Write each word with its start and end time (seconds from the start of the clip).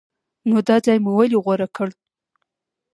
نو 0.49 0.57
دا 0.67 0.75
ځای 0.85 0.97
مو 1.03 1.11
ولې 1.17 1.37
غوره 1.43 1.67
کړ؟ 1.75 1.87